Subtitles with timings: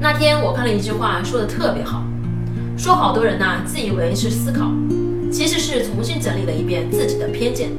[0.00, 2.02] 那天我看了一句话说的特别好。
[2.76, 4.70] 说好多人呐自以为是思考
[5.32, 7.76] 其实是重新整理了一遍自己的偏见。